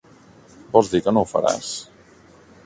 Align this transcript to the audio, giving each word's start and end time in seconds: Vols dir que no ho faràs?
Vols 0.77 0.89
dir 0.93 1.01
que 1.09 1.13
no 1.17 1.23
ho 1.25 1.29
faràs? 1.33 1.71